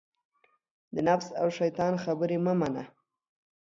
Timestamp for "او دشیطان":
1.41-1.93